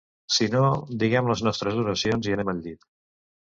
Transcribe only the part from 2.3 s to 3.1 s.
i anem al llit.